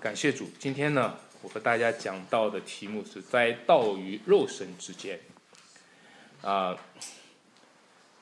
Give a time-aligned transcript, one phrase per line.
[0.00, 5.18] 感谢主，今天呢，我和大家讲到的题目是在道与肉身之间。
[6.40, 6.78] 啊，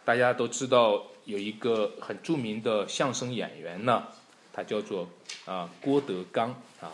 [0.03, 4.09] 大家都知道有一个很著名的相声演员呢，
[4.55, 5.07] 他叫做
[5.45, 6.49] 啊郭德纲
[6.81, 6.91] 啊。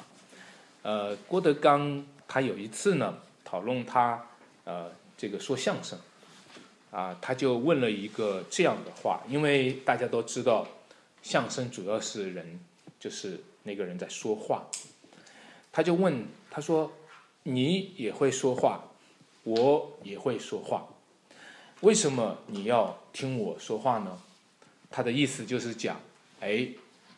[0.83, 4.21] 呃，郭德纲他有一次呢讨论他
[4.65, 5.97] 呃这个说相声，
[6.91, 10.67] 啊，他就问了一个这样的话，因为大家都知道
[11.23, 12.59] 相声主要是人
[12.99, 13.39] 就是。
[13.63, 14.67] 那个人在说话，
[15.71, 16.93] 他就问他说
[17.45, 18.91] ：“你也会说话，
[19.45, 20.89] 我也会说话，
[21.81, 24.21] 为什么你要听我说话呢？”
[24.91, 26.01] 他的意思就是讲，
[26.41, 26.69] 哎，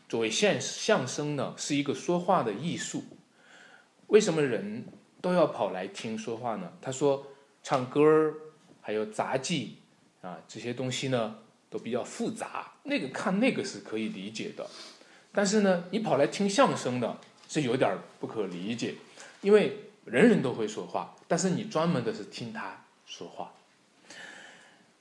[0.08, 3.02] 作为相相声呢是一个说话的艺术，
[4.06, 4.86] 为什么人
[5.20, 6.72] 都要跑来听说话呢？
[6.80, 7.26] 他说，
[7.62, 8.34] 唱歌儿
[8.80, 9.78] 还有杂技
[10.20, 14.68] 啊这些东西呢都比较复杂，那个看那个是可以理解的。
[15.36, 18.94] 但是呢，你跑来听相声的，是有点不可理解，
[19.40, 23.52] 因为人人都会说话，但是你专门的是听他说话。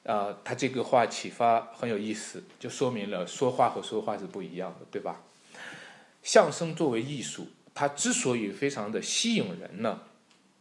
[0.02, 5.22] 呃，他这个话启发很有意思，就说明了说话和说话是不一样的，对吧？
[6.23, 10.02] 相声作为艺术，它之所以非常的吸引人呢，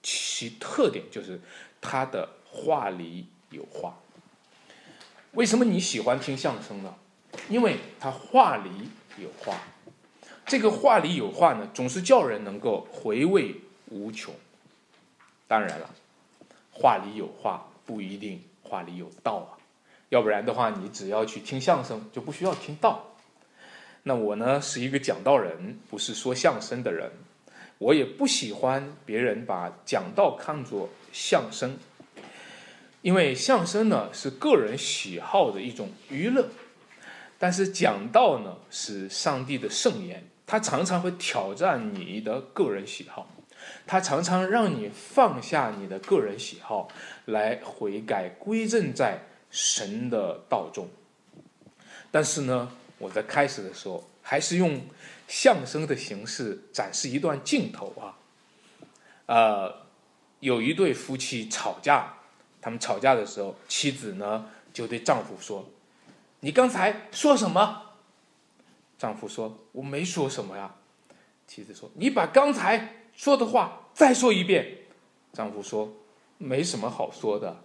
[0.03, 1.41] 其特点就是
[1.81, 3.98] 它的话里有话。
[5.33, 6.95] 为什么你喜欢听相声呢？
[7.48, 8.70] 因为它话里。
[9.18, 9.60] 有话，
[10.46, 13.55] 这个话里有话呢，总是叫人能够回味
[13.91, 14.34] 无穷。
[15.46, 15.91] 当然了，
[16.70, 19.60] 话里有话不一定话里有道啊，
[20.08, 23.14] 要不然的话，你只要去听相声就不需要听道。
[24.05, 27.10] 那我呢是一个讲道人，不是说相声的人，
[27.78, 31.77] 我也不喜欢别人把讲道看作相声，
[33.02, 36.48] 因为相声呢是个人喜好的一种娱乐。
[37.43, 43.29] 但是讲道呢是上帝的圣言，他常常会挑战你的个人喜好，
[43.85, 46.87] 他常常让你放下你的个人喜好，
[47.25, 50.89] 来悔改归正在神的道中。
[52.13, 54.81] 但是呢，我在开始的时候还是用
[55.27, 58.14] 相声的形式展示一段镜头啊，
[59.27, 59.75] 呃，
[60.39, 62.14] 有一对夫妻吵架，
[62.61, 65.69] 他们吵架的时候，妻子呢就对丈夫说。
[66.45, 67.83] 你刚才说什么？
[68.98, 70.75] 丈夫说：“我没说什么呀。”
[71.47, 74.79] 妻子说：“你把刚才说的话再说一遍。”
[75.33, 75.92] 丈夫说
[76.39, 77.63] ：“没什么好说的。”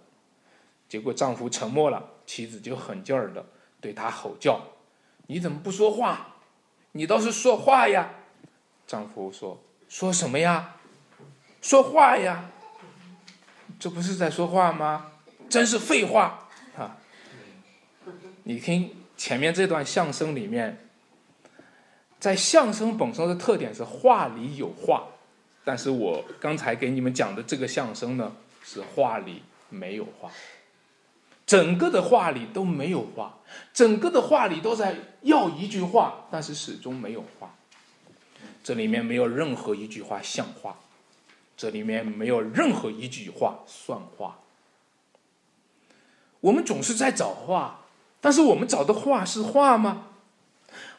[0.88, 3.44] 结果丈夫沉默了，妻子就狠劲儿的
[3.80, 4.60] 对他吼叫
[5.26, 6.36] ：“你怎么不说话？
[6.92, 8.10] 你倒是说话呀！”
[8.86, 10.76] 丈夫说：“说什么呀？
[11.60, 12.50] 说话呀！
[13.80, 15.12] 这不是在说话吗？
[15.50, 16.44] 真是废话！”
[18.48, 20.78] 你听前面这段相声里面，
[22.18, 25.06] 在相声本身的特点是话里有话，
[25.64, 30.30] 但是我刚才给你们讲的这个相声呢，是话里没有话，
[31.44, 33.38] 整个的话里都没有话，
[33.74, 37.54] 整个的话里都在要一句话，但是始终没有话，
[38.64, 40.74] 这里面没有任何一句话像话，
[41.54, 44.38] 这里面没有任何一句话算话，
[46.40, 47.84] 我们总是在找话。
[48.20, 50.06] 但是我们找的话是话吗？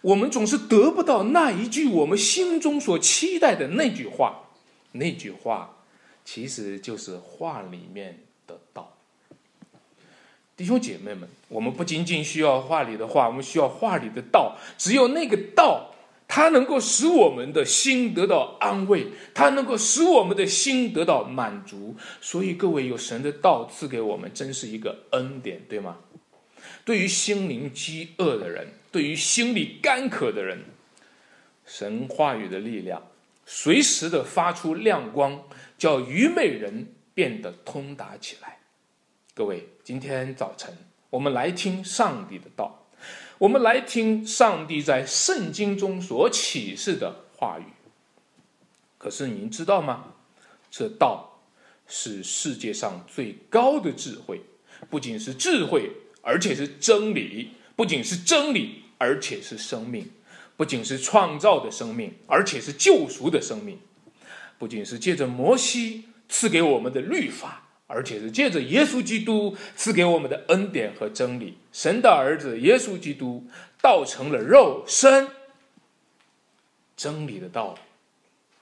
[0.02, 4.50] 我们总是得不到那一句我们心中所期待的那句话，
[4.94, 5.78] 那句话
[6.24, 8.96] 其实就是话里面的道。
[10.56, 14.58] 弟兄姐妹们，我们不仅仅需要话里的话，我们需要话里的道。
[14.78, 15.92] 只有那个道，
[16.28, 21.96] 它能够使我们的心得到安慰，它能够使我们的心得到满足。
[22.22, 25.98] 所以，各位有神的道赐给我们，真是一个恩典，对吗？
[26.90, 30.66] 对于心灵饥饿的人，对于心里干渴的人，
[31.64, 33.12] 神话语的力量
[33.46, 35.40] 随时的发出亮光，
[35.78, 38.58] 叫愚昧人变得通达起来。
[39.36, 40.76] 各位，今天早晨
[41.12, 42.88] 我们来听上帝的道，
[43.38, 47.66] 我们来听上帝在圣经中所启示的话语。
[48.98, 50.16] 可是您知道吗？
[50.72, 51.40] 这道
[51.86, 54.42] 是世界上最高的智慧，
[54.90, 55.92] 不仅是智慧。
[56.30, 60.04] 而且是真理，不仅是真理，而且是生命；
[60.56, 63.78] 不仅是创造的生命，而且是救赎的生命；
[64.60, 71.58] 不仅是借着摩西赐给我们的律法，而且是借着耶稣基督赐给我们的恩典和真理。
[71.72, 73.44] 神的儿子耶稣基督
[73.82, 75.30] 道成了肉身，
[76.96, 77.76] 真理的道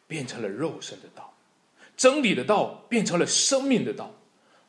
[0.07, 1.33] 变成了肉身的道，
[1.97, 4.15] 真理的道变成了生命的道，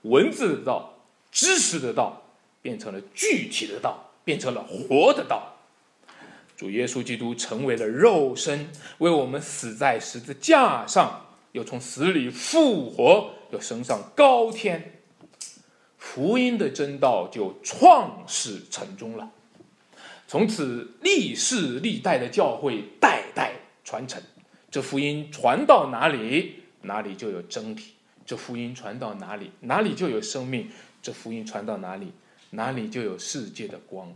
[0.03, 0.99] 文字的道，
[1.31, 2.25] 知识的道。
[2.63, 5.55] 变成了具体的道，变成了活的道。
[6.57, 8.69] 主耶稣基督成为了肉身，
[8.99, 15.01] 为我们死在十字架上，又从死里复活，又升上高天。
[15.97, 19.31] 福音的真道就创始成终了，
[20.27, 23.53] 从此历世历代的教会代代
[23.85, 24.21] 传承。
[24.71, 27.83] 这福音传到哪里，哪里就有真理；
[28.27, 30.67] 这福音传到哪里，哪里就有生命；
[31.01, 32.13] 这福音传到哪里，
[32.51, 34.15] 哪里就有世界的光。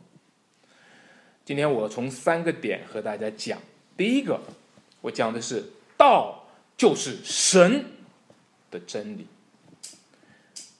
[1.44, 3.58] 今天我从三个点和大家讲。
[3.96, 4.40] 第一个，
[5.00, 5.64] 我讲的是
[5.96, 6.46] 道
[6.76, 7.84] 就是神
[8.70, 9.26] 的真理。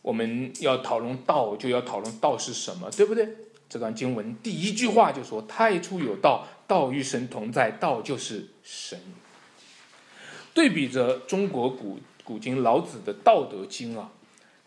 [0.00, 3.28] 我们要讨论道，就要讨论道是什么，对不对？
[3.68, 9.00] 这段经文第一句话就说：“太初有道，道与神同在，道就是神。”
[10.52, 14.12] 对比着中国古古今老子的《道德经》啊，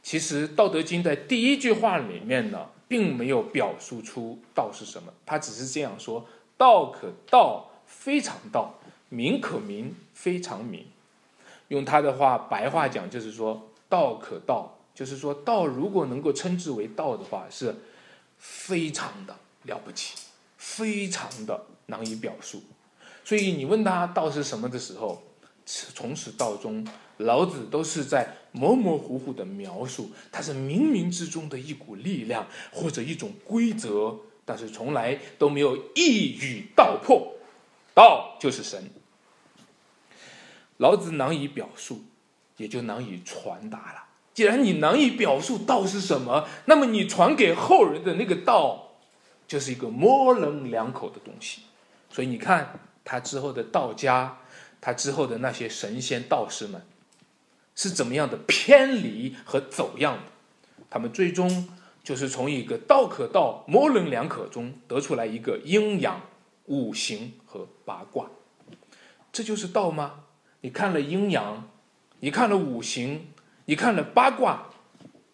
[0.01, 6.25] 其实《道德经》在第一句话里面呢，并没有表述出道是什么，他只是这样说
[6.57, 8.75] ：“道可道，非常道；
[9.09, 10.85] 名可名，非常名。”
[11.69, 17.75] 用他的话白话讲，就是说：“道可道。”就是说道，如果能够称之为道的话，是
[18.37, 20.15] 非常的了不起，
[20.57, 22.63] 非常的难以表述。
[23.25, 25.21] 所以你问他道是什么的时候，
[25.65, 26.87] 从始到终，
[27.17, 34.15] 老子都是在模模糊糊的描述，它是冥冥之中的一股力量或者一种规则，
[34.45, 37.33] 但是从来都没有一语道破。
[37.93, 38.89] 道就是神，
[40.77, 42.03] 老子难以表述，
[42.57, 44.03] 也就难以传达了。
[44.33, 48.95] 既然你难以表述道是什么，那么你传给后人的那个道，
[49.47, 51.61] 就是一个模棱两可的东西。
[52.09, 54.39] 所以你看他之后的道家，
[54.81, 56.81] 他之后的那些神仙道士们，
[57.75, 60.31] 是怎么样的偏离和走样的？
[60.89, 61.67] 他们最终
[62.03, 66.21] 就是从一个道可道、模棱两可中得出来一个阴阳、
[66.65, 68.29] 五行和八卦。
[69.31, 70.23] 这就是道吗？
[70.61, 71.69] 你看了阴阳，
[72.21, 73.27] 你看了五行。
[73.67, 74.69] 你看了八卦，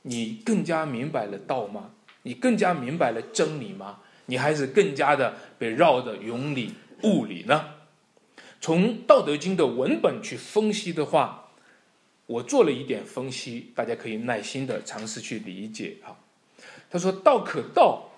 [0.04, 1.92] 你更加明白了道吗？
[2.24, 4.00] 你更加明白了真理吗？
[4.28, 6.74] 你还是更加的被绕的云里
[7.04, 7.66] 雾里呢？
[8.62, 11.51] 从《道德经》的文本去分析的话，
[12.32, 16.16] 我做了一点分析，大家可以耐心的尝试去理解啊。
[16.90, 18.10] 他说：“道可道，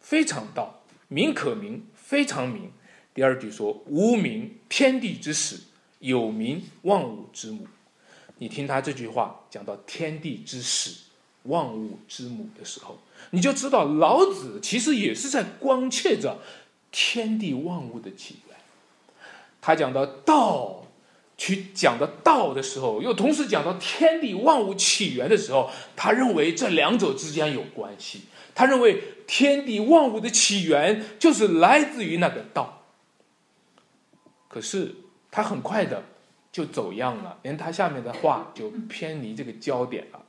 [0.00, 2.70] 非常道；名可名，非常名。”
[3.12, 5.56] 第二句说：“无名，天地之始；
[5.98, 7.66] 有名，万物之母。”
[8.38, 10.94] 你听他这句话讲到天地之始、
[11.42, 12.98] 万物之母的时候，
[13.30, 16.38] 你就知道老子其实也是在关切着
[16.92, 18.56] 天地万物的起源。
[19.60, 20.86] 他讲到道，
[21.38, 28.24] 去讲到道的时候，又同时讲到天地万物起源的时候，他认为这两者之间有关系。
[28.54, 32.82] 他认为天地万物的起源就是来自于那个道。
[34.48, 34.94] 可是
[35.30, 36.04] 他很快的。
[36.50, 40.20] 就走样了，连他下面的话就偏离这个焦点了。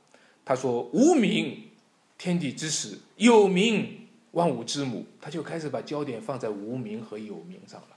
[0.44, 1.70] 他说：“无名，
[2.18, 7.96] 天地之始；有名，万物之母。”他就开始把焦点放在无名和有名上了。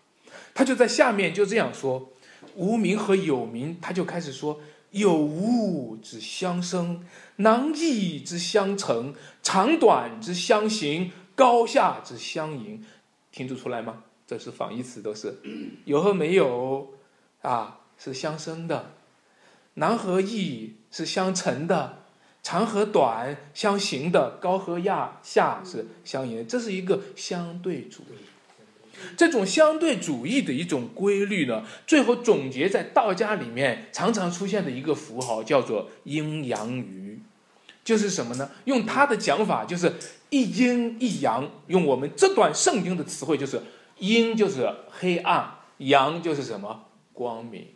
[0.55, 2.09] 他就在下面就这样说
[2.55, 4.59] ：“无名和有名。”他就开始说
[4.91, 7.05] ：“有无之相生，
[7.37, 12.83] 难易之相成，长短之相形，高下之相迎。”
[13.31, 14.03] 听得出来吗？
[14.27, 15.37] 这是反义词，都是
[15.85, 16.93] 有和没有
[17.41, 17.79] 啊。
[17.95, 18.91] 是相生的，
[19.75, 21.99] 难和易是相成的，
[22.41, 28.32] 长和短相形的，高和亚下是相迎，这是一个相对主义。
[29.17, 37.19] 这种相对主义的一种规律呢，最后总结在道家里面常常出现的一个符号，叫做阴阳鱼，
[37.83, 38.49] 就是什么呢？
[38.65, 39.93] 用他的讲法，就是
[40.29, 41.49] 一阴一阳。
[41.67, 43.61] 用我们这段圣经的词汇，就是
[43.99, 47.67] 阴就是黑暗，阳就是什么光明。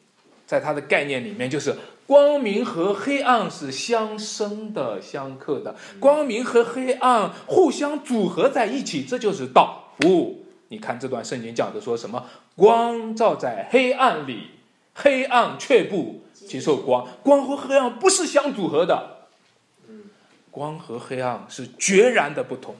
[0.45, 9.93] 在他的概念里面，就是光明和黑暗是相生的、相克的，光明和黑暗互相组合在一起，这就是道。
[9.97, 12.29] 不，你看这段圣经讲的说什么？
[12.55, 14.51] 光照在黑暗里，
[14.93, 17.07] 黑暗却不接受光。
[17.23, 19.27] 光和黑暗不是相组合的，
[20.51, 22.75] 光和黑暗是决然的不同。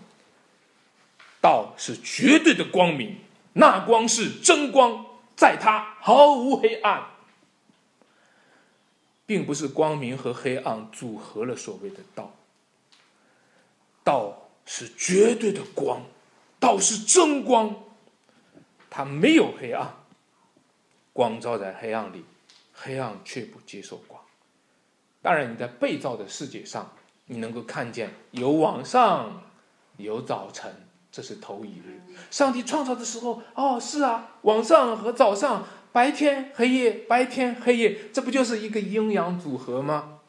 [1.40, 3.18] 道是绝对的光明，
[3.54, 7.04] 那光是真光，在它毫无黑暗。
[9.26, 12.32] 并不是光明和黑暗组合了所谓的道，
[14.02, 16.02] 道是绝对的光，
[16.60, 17.76] 道是真光，
[18.90, 19.96] 它没有黑暗，
[21.14, 22.26] 光照在黑暗里，
[22.74, 24.22] 黑暗却不接受光。
[25.22, 26.94] 当然，你在被造的世界上，
[27.26, 29.44] 你能够看见有晚上，
[29.98, 30.74] 有早晨，
[31.12, 32.02] 这是头一日。
[32.32, 40.20] 上帝创造的时候，哦，是啊，晚上和早上，白天黑夜，白天黑夜，这不就是一个阴阳组合吗？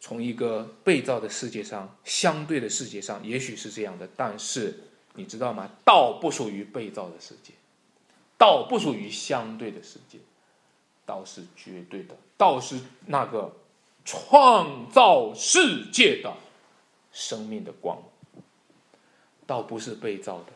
[0.00, 4.84] 从一个被造的世界上，相对的世界上，也许是这样的，但是
[5.18, 5.68] 你知道吗？
[5.84, 7.52] 道不属于被造的世界，
[8.38, 10.18] 道不属于相对的世界，
[11.04, 13.54] 道是绝对的，道是那个
[14.04, 16.32] 创造世界的
[17.12, 17.98] 生命的光。
[19.46, 20.52] 道不是被造的，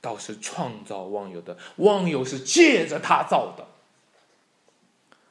[0.00, 3.66] 道是创造万有的，万有是借着他造的。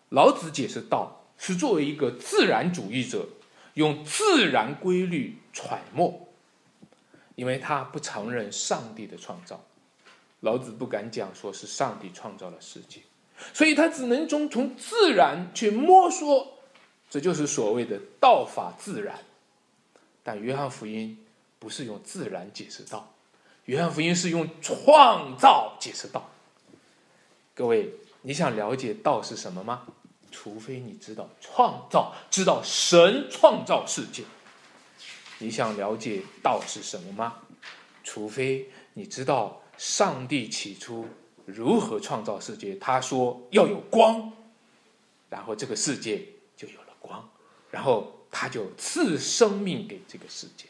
[0.09, 3.27] 老子解释道是作为一个自然主义者。
[3.75, 6.27] 用自然规律揣摩，
[7.35, 9.59] 因为他不承认上帝的创造，
[10.41, 13.01] 老子不敢讲说是上帝创造了世界，
[13.53, 16.59] 所以他只能从从自然去摸索，
[17.09, 19.19] 这就是所谓的道法自然。
[20.23, 21.17] 但约翰福音
[21.57, 23.13] 不是用自然解释道，
[23.65, 26.29] 约翰福音是用创造解释道。
[27.55, 29.87] 各位，你想了解道是什么吗？
[30.31, 34.23] 除非你知道创造，知道神创造世界，
[35.41, 37.39] 你想了解道是什么吗？
[38.03, 41.07] 除非你知道上帝起初
[41.45, 44.31] 如何创造世界，他说要有光，
[45.29, 46.23] 然后这个世界
[46.55, 47.27] 就有了光，
[47.71, 50.67] 然后他就赐生命给这个世界。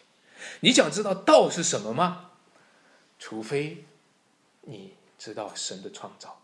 [0.62, 2.32] 你想知道道是什么吗？
[3.20, 3.86] 除非
[4.62, 6.42] 你知道神的创造。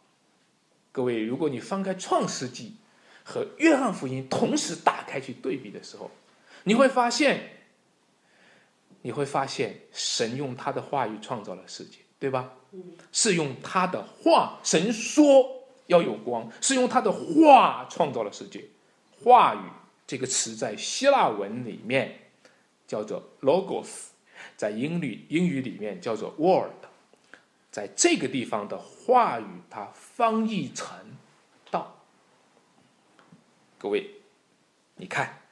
[0.92, 2.76] 各位，如果你翻开创世纪。
[3.30, 6.10] 和约翰福音同时打开去对比的时候，
[6.64, 7.57] 你会发现，
[9.08, 12.52] 你会发现神用他的话语创造了世界，对吧？
[13.14, 18.66] 是用他的话，神说要有光，是用他的话创造了世界。
[19.24, 19.60] 话语
[20.06, 22.20] 这个词在希腊文里面
[22.86, 24.08] 叫做 logos，
[24.58, 26.74] 在英语英语里面叫做 word，
[27.72, 30.98] 在这个地方的话语它翻译成
[31.72, 31.96] 道。
[33.78, 34.16] 各位，
[34.98, 35.44] 你看，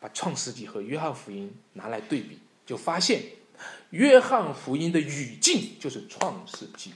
[0.00, 3.20] 把《创世纪》和《约翰福音》拿来对比，就发现
[3.90, 6.90] 《约翰福音》的语境就是《创世纪》。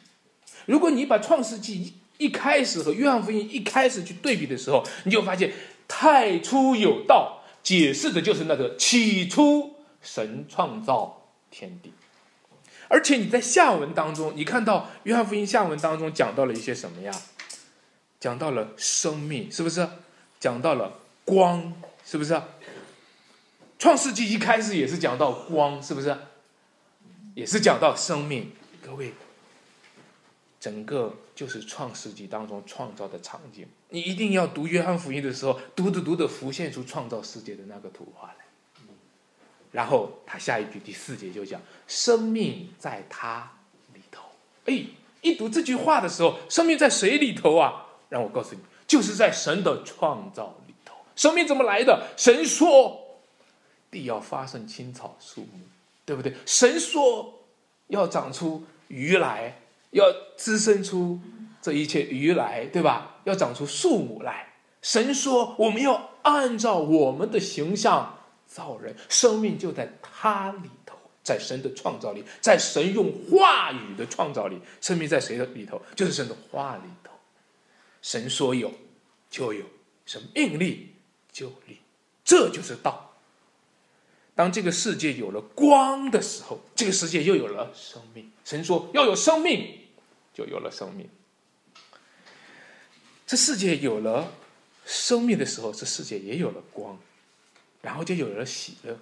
[0.66, 5.52] 如果你把《创世纪》一一开始和《约翰福音》一开始去对比的时候，你就发现
[5.88, 11.92] “太初有道”解释的就是那个起初神创造天地。
[12.88, 17.12] 而且你在下文当中，你看到《约翰福音》下文当中讲到了一些什么呀？
[18.18, 19.88] 讲到了生命，是不是？
[20.38, 21.72] 讲到了光，
[22.04, 22.42] 是不是？
[23.80, 26.14] 创世纪一开始也是讲到光，是不是？
[27.34, 28.52] 也是讲到生命。
[28.84, 29.14] 各位，
[30.60, 33.66] 整个就是创世纪当中创造的场景。
[33.88, 38.34] 你一定要读约翰福音的时候，读着读着浮现出创造世界的那个图画来。
[39.72, 43.50] 然后他下一句第四节就讲：生命在他
[43.94, 44.24] 里头。
[44.66, 44.84] 哎，
[45.22, 47.86] 一读这句话的时候，生命在谁里头啊？
[48.10, 48.60] 让我告诉你。
[48.86, 52.08] 就是在神的创造里头，生命怎么来的？
[52.18, 52.99] 神说
[53.90, 55.60] 地要发生青草树木，
[56.04, 56.34] 对不对？
[56.46, 57.42] 神说
[57.88, 60.04] 要长出鱼来，要
[60.36, 61.18] 滋生出
[61.60, 63.16] 这一切鱼来，对吧？
[63.24, 64.54] 要长出树木来。
[64.82, 75.82] 神说我们要按照我们的形象造人，生命就在他里头，在神的创造里，在神用话语的创造里，生命在谁的里头？
[75.94, 77.12] 就是神的话里头。
[78.00, 78.72] 神说有，
[79.28, 79.64] 就有；
[80.06, 80.88] 神命令，
[81.30, 81.78] 就立。
[82.24, 83.09] 这就是道。
[84.40, 88.32] 当这个世界有了光的时候，这个世界又有了生命。
[88.42, 89.80] 神说要有生命，
[90.32, 91.06] 就有了生命。
[93.26, 94.32] 这世界有了
[94.86, 96.98] 生命的时候，这世界也有了光，
[97.82, 98.98] 然后就有了喜乐，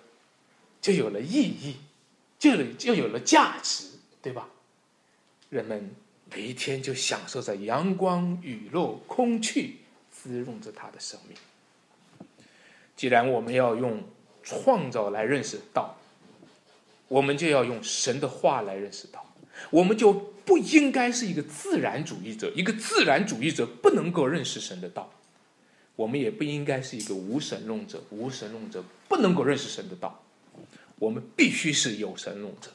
[0.81, 1.77] 就有了意义，
[2.37, 3.85] 就有就有了价值，
[4.21, 4.49] 对吧？
[5.51, 5.95] 人们。
[6.35, 9.77] 每一天就享受着阳光、雨露、空气
[10.11, 11.35] 滋润着他的生命。
[12.97, 14.03] 既然我们要用
[14.49, 15.97] 创造来认识道，
[17.09, 19.25] 我们就要用神的话来认识道。
[19.71, 20.13] 我们就
[20.45, 25.13] 不应该是一个自然主义者，一个自然主义者不能够认识神的道。
[25.97, 30.23] 我们也不应该是一个无神论者，无神论者不能够认识神的道。
[30.99, 32.71] 我们必须是有神论者。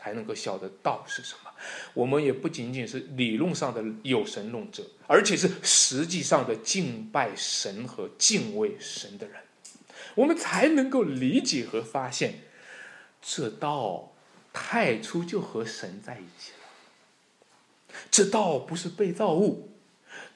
[0.00, 1.50] 才能够晓得道是什么。
[1.92, 9.34] 我们也不仅仅是理论上的有神论者，而且是实际上的敬拜神和敬畏神的人，
[10.16, 12.40] 我们才能够理解和发现，
[13.22, 14.12] 这道
[14.52, 16.58] 太初就和神在一起了。
[18.10, 19.70] 这道不是被造物，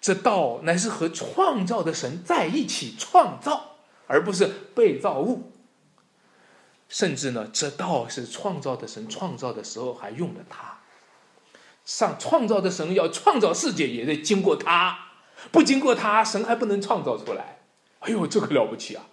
[0.01, 3.77] 这道乃是和创造的神在一起创造，
[4.07, 5.53] 而不是被造物。
[6.89, 10.81] 甚至呢，这道是创造的神创造的时候还用了它。
[11.85, 14.99] 上创造的神要创造世界，也得经过它，
[15.51, 17.61] 不经过它，神还不能创造出来。
[18.01, 19.07] 哎呦，这可了不起啊！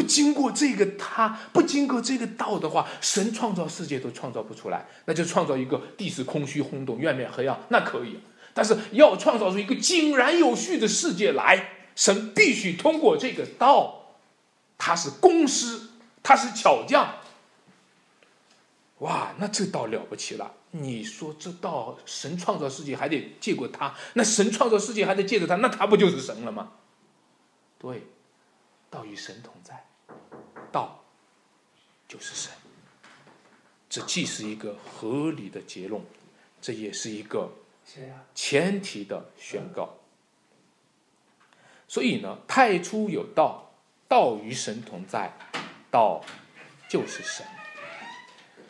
[0.00, 4.86] 不经过这个他，不经过这个道的话，神创造世界都创造不出来。
[5.04, 8.18] 那就创造一个地势空虚、轰动、月面黑暗，那可以。
[8.54, 14.14] 但是要创造出一个井然有序的世界来，神必须通过这个道，
[14.78, 15.78] 他是公师，
[16.22, 17.16] 他是巧匠。
[19.00, 20.54] 哇，那这道了不起了！
[20.70, 26.70] 你说这道神创造世界还得借过他，那神创造世界还得借着他，那他不就是神了吗？
[27.78, 28.06] 对，
[28.88, 29.89] 道与神同在，
[30.70, 31.02] 道
[32.08, 32.52] 就是神。
[33.88, 36.00] 这既是一个合理的结论，
[36.60, 37.52] 这也是一个
[38.34, 39.96] 前提的宣告。
[41.88, 43.72] 所以呢，太初有道，
[44.06, 45.32] 道与神同在，
[45.90, 46.24] 道
[46.88, 47.44] 就是神。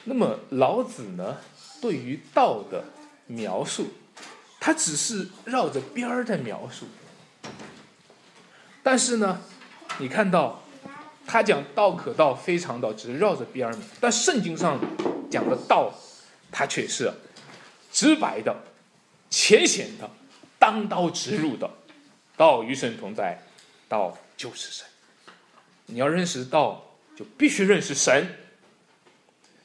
[0.04, 1.36] 那么老子呢，
[1.82, 2.84] 对于道的
[3.26, 3.88] 描述，
[4.58, 6.86] 他只是绕着边儿在描述。
[8.82, 9.42] 但是呢，
[9.98, 10.62] 你看到
[11.30, 13.78] 他讲道可道非常道，只是绕着边儿。
[14.00, 14.80] 但圣经上
[15.30, 15.94] 讲的道，
[16.50, 17.12] 它却是
[17.92, 18.64] 直白的、
[19.30, 20.10] 浅显的、
[20.58, 21.70] 当刀直入的。
[22.36, 23.40] 道与神同在，
[23.88, 24.84] 道就是神。
[25.86, 28.36] 你要认识道，就必须认识神。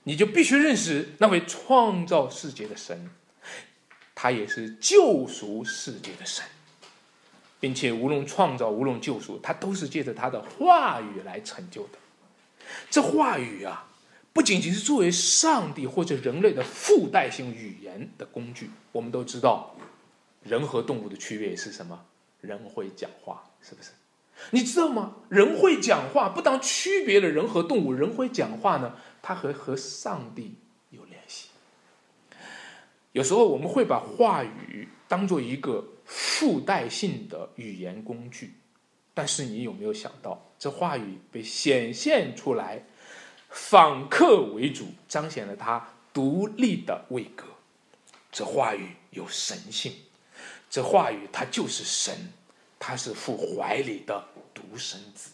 [0.04, 3.10] 你就必须认识那位创造世界的神，
[4.14, 6.46] 他也是救赎世界的神，
[7.60, 12.00] 并且无论创造无论救赎，他都是借着他的话语来成就的。
[12.90, 13.88] 这话语啊，
[14.34, 18.70] 不仅仅是作为上帝或者人类的附带性语言的工具。
[18.92, 19.76] 我们都知道，
[20.44, 22.06] 人和动物的区别是什么？
[22.42, 23.92] 人会讲话，是不是？
[24.52, 25.16] 你知道吗？
[25.30, 28.96] 人会讲话，不当区别了人和动物，人会讲话呢？
[29.22, 30.56] 它和和上帝
[30.90, 31.50] 有联系。
[33.14, 38.54] 有时候我们会把话语当做一个附带性的语言工具，
[39.14, 42.84] 但是你有没有想到，这话语被显现出来，
[43.50, 47.46] 反客为主，彰显了它独立的位格。
[48.32, 49.94] 这话语有神性，
[50.70, 52.14] 这话语它就是神，
[52.78, 55.32] 它是父怀里的独生子。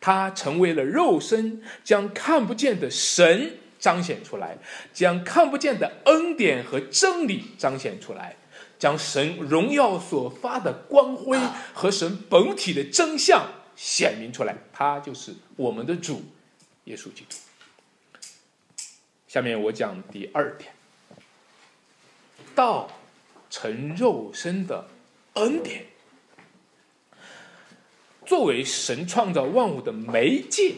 [0.00, 4.56] 他成为了肉身，将看不见的神彰显出来，
[4.94, 8.36] 将看不见的恩典和真理彰显出来，
[8.78, 11.38] 将神荣耀所发的光辉
[11.74, 14.56] 和神本体的真相显明出来。
[14.72, 16.22] 他就是我们的主
[16.84, 17.36] 耶稣基督。
[19.26, 20.72] 下面我讲第二点，
[22.54, 22.90] 道
[23.50, 24.88] 成肉身的
[25.34, 25.86] 恩典。
[28.24, 30.74] 作为神创造万物的媒介，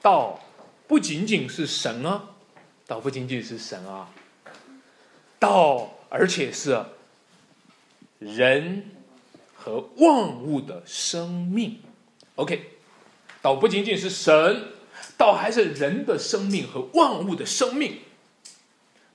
[0.00, 0.40] 道
[0.86, 2.30] 不仅仅是神啊，
[2.86, 4.10] 道不仅仅是神啊，
[5.38, 6.84] 道而且是
[8.24, 8.84] 人
[9.54, 11.80] 和万物的生命。
[12.36, 12.72] OK，
[13.40, 14.68] 道不仅仅是神，
[15.16, 17.98] 道还是人的生命和万物的生命。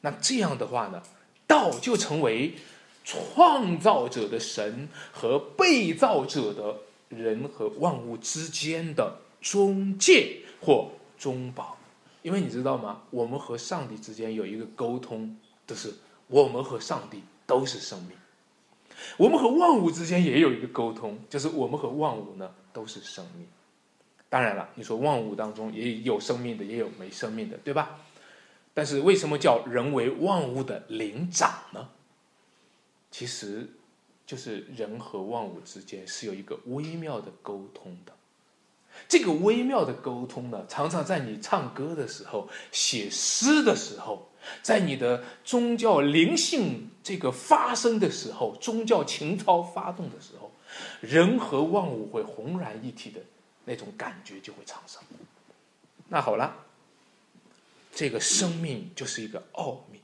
[0.02, 1.02] 那这样的话呢，
[1.48, 2.56] 道就成为
[3.04, 6.78] 创造者的神和被造者的。
[7.10, 11.78] 人和万物之间的中介或中保，
[12.22, 13.02] 因为你知道吗？
[13.12, 15.94] 我们和上帝之间有一个沟通，就是
[16.28, 18.18] 我们和上帝都是生命；
[19.18, 23.48] 我们和万物之间也有一个沟通，就是我们和万物呢都是生命。
[24.30, 28.00] 当然了，你说万物当中也有生命的，也有没生命的，对吧？
[28.74, 31.90] 但是为什么叫人为万物的灵长呢？
[33.12, 33.70] 其实。
[34.28, 38.12] 就是人和万物之间是有一个微妙的沟通的，
[39.08, 44.28] 这个微妙的沟通呢，常常在你唱歌的时候、写诗的时候，
[44.62, 50.52] 在你的宗教灵性这个发生的时候、宗教情操发动的时候，
[51.02, 53.22] 人和万物会浑然一体的
[53.66, 55.02] 那种感觉就会产生。
[56.10, 56.56] 那好了，
[57.94, 60.00] 这个生命就是一个奥秘。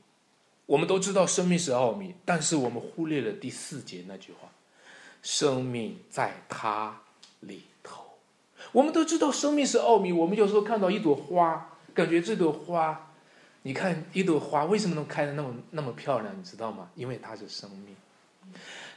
[0.66, 4.48] 我们都知道生命是奥秘，但是我们忽略了第四节那句话
[5.22, 7.02] ：“生命在它
[7.40, 8.02] 里头。”
[8.72, 10.10] 我们都知道生命是奥秘。
[10.10, 13.13] 我们有时候看到一朵花，感觉这朵花，
[13.64, 16.32] 你看一朵花为什么能开的那么那么漂亮？
[16.38, 16.88] 你知道吗？
[16.94, 17.96] 因为它是生命。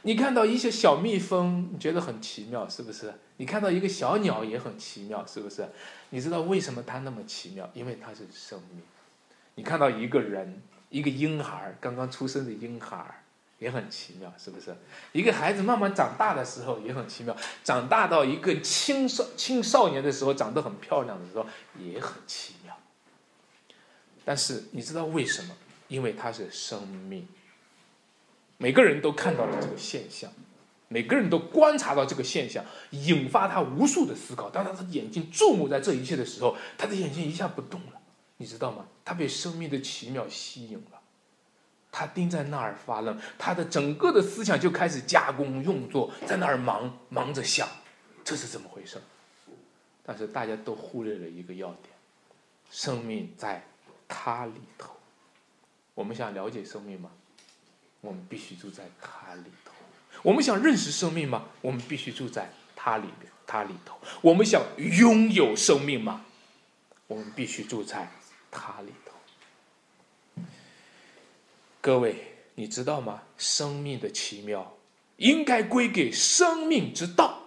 [0.02, 3.12] 你看到一些小蜜蜂，你觉得很奇妙，是不是？
[3.38, 5.68] 你看到一个小鸟也很奇妙，是不是？
[6.10, 7.68] 你知道为什么它那么奇妙？
[7.74, 8.82] 因为它是生命。
[9.56, 10.62] 你看到一个人。
[10.90, 13.22] 一个婴孩刚刚出生的婴孩
[13.58, 14.74] 也很奇妙，是不是？
[15.12, 21.44] 一个孩子慢慢长大的时候也很奇妙，长大到一个青少青少年的时候长得很漂亮的时候
[21.78, 22.57] 也很奇妙。
[24.28, 25.56] 但是你知道为什么？
[25.88, 27.26] 因为它是生命。
[28.58, 30.30] 每个人都看到了这个现象，
[30.88, 34.50] 每个人都观察到这个现象，引发他无数的思考。
[34.50, 37.98] 当他的眼睛注目在这一切的时候，他的眼睛一下不动了，
[38.36, 38.86] 你知道吗？
[39.02, 41.00] 他被生命的奇妙吸引了，
[41.90, 47.66] 他盯在那儿发愣，他的整个的思想就开始加工用作，在那儿忙忙着想，
[48.22, 48.98] 这是怎么回事？
[50.04, 51.94] 但是大家都忽略了一个要点：
[52.70, 53.64] 生命在
[54.08, 54.94] 它里头。
[55.94, 57.10] 我们想了解生命吗？
[58.00, 59.72] 我们必须住在它里头。
[60.22, 61.46] 我们想认识生命吗？
[61.60, 63.98] 我们必须住在它里边，它里头。
[64.20, 66.24] 我们想拥有生命吗？
[67.06, 68.10] 我们必须住在
[68.50, 70.42] 它里头。
[71.80, 73.22] 各位，你知道吗？
[73.36, 74.76] 生命的奇妙
[75.16, 77.42] 应该归给生命之道。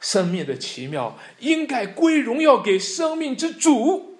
[0.00, 4.13] 生命的奇妙应该归荣耀给生命之主。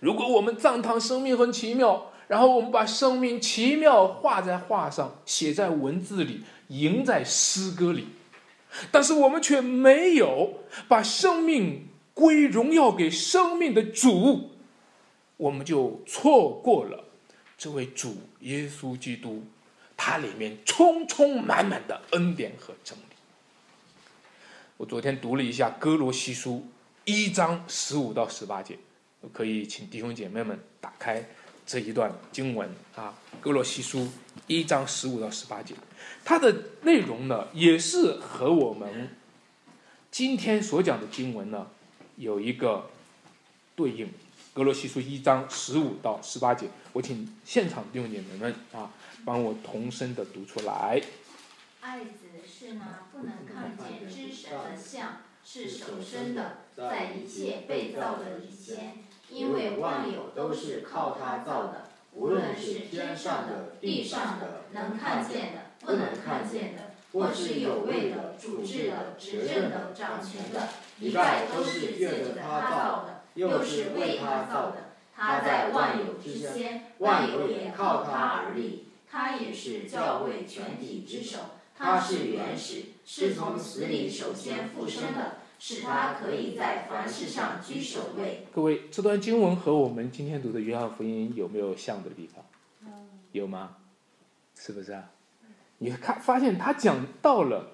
[0.00, 8.06] 如果我们赞叹生命很奇妙，然后我们把生命奇妙画在画上，写在文字里，吟在诗歌里，
[8.92, 14.50] 但是我们却没有把生命归荣耀给生命的主，
[15.36, 17.04] 我们就错过了
[17.56, 19.42] 这位主耶稣基督，
[19.96, 23.02] 他里面充充满满的恩典和真理。
[24.76, 26.52] 我昨天读了一下《哥罗西书》
[27.04, 28.78] 一章十五到十八节，
[29.32, 31.24] 可以请弟兄姐妹们打开
[31.66, 34.00] 这一段经文啊，《哥罗西书》
[34.46, 35.74] 一章十五到十八节，
[36.24, 39.10] 它的内容呢也是和我们
[40.10, 41.66] 今天所讲的经文呢
[42.16, 42.90] 有一个
[43.76, 44.06] 对应，
[44.54, 48.90] 《哥罗西书》一章十五到十八节，我请现场弟兄姐妹们啊
[49.24, 51.02] 帮我同声的读出来。
[51.80, 74.88] 爱子是那不能看见之神的像，是首生的，在一切被造的以前，因为万有都是靠他造的，无论是天上的、地上的，能看见的、不能看见的，或是有位的、主治的、执政的、掌权的，一概都是借着他造的，又是为他造的。
[75.14, 81.38] 他在万有之先，万有也靠他而立，他也是教会全体之首。
[81.76, 88.46] 他是原始，是从死里首先复生的，使他可以在凡事上居首位。
[88.54, 92.44] 各位，这段经文和我们今天读的约翰福音有没有像的地方？
[93.32, 93.76] 有吗？
[94.54, 95.10] 是不是啊？
[95.78, 97.72] 你看，发现他讲到了，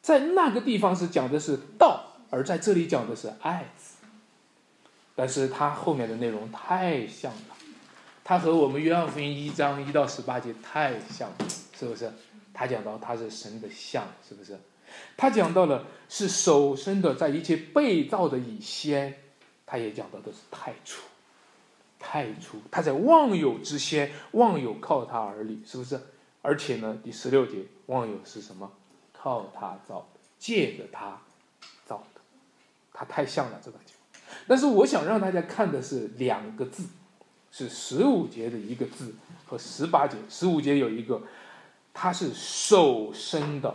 [0.00, 3.70] 在那个地方是讲的是道，而在这里讲的是爱。
[5.16, 7.56] 但是他后面的内容太像了，
[8.22, 11.36] 他和我们约翰福音一章一到十八节太像了，
[11.78, 12.12] 是不是？
[12.52, 14.58] 他讲到他是神的像，是不是？
[15.16, 19.14] 他讲到了是手生的，在一切被造的以先，
[19.64, 21.02] 他也讲到的是太初，
[21.98, 26.00] 太初，他在忘有之先，忘有靠他而立，是不是？
[26.42, 28.70] 而且呢，第十六节，忘有是什么？
[29.12, 31.20] 靠他造的，借着他
[31.86, 32.20] 造的，
[32.92, 33.94] 他太像了这个经。
[34.46, 36.84] 但是我想让大家看的是两个字，
[37.50, 39.14] 是十五节的一个字
[39.46, 41.22] 和十八节，十五节有一个。
[41.96, 43.72] 他是手生的，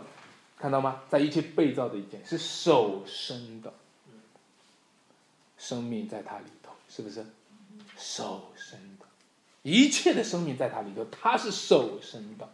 [0.60, 1.00] 看到吗？
[1.08, 3.72] 在一切被造的一件是手生的，
[5.56, 7.24] 生命在它里头，是不是？
[7.96, 9.06] 手生的，
[9.62, 12.46] 一切的生命在它里头，它是手生的，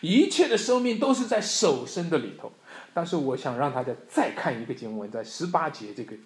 [0.00, 2.50] 一切的生命都是在手生的里头。
[2.94, 6.16] 但是我想让大家再看一个经文，在十八节这个，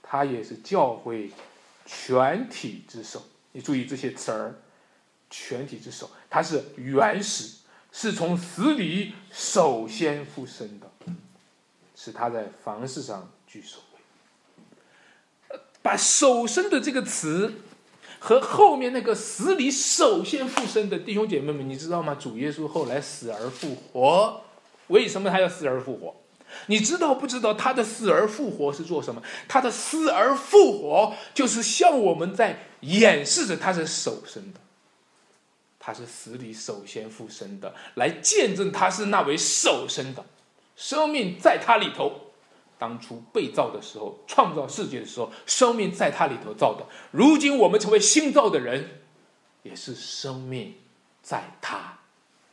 [0.00, 1.32] 他也是教会
[1.86, 3.20] 全体之首。
[3.50, 4.54] 你注意这些词儿，
[5.28, 7.61] 全体之首，它是原始。
[7.92, 10.90] 是从死里首先复生的，
[11.94, 15.58] 是他在凡事上居首位。
[15.82, 17.54] 把“首生”的这个词
[18.18, 22.14] 和后面那个死里首先复生的弟兄姐妹们，你知道吗？
[22.14, 24.42] 主耶稣后来死而复活，
[24.86, 26.16] 为什么他要死而复活？
[26.66, 29.22] 你知道不知道他的死而复活是做什么？
[29.48, 34.60] 他的死而复活就是向我们在演示着他是首生的。
[35.84, 40.24] 他是死里首先复生的，来见证他是那位首生的，
[40.76, 42.28] 生命在他里头。
[42.78, 46.86] 当初被造的时候，创造世界的时候，生命在他里头造的。
[47.10, 49.02] 如今我们成为新造的人，
[49.64, 50.76] 也是生命
[51.20, 51.98] 在他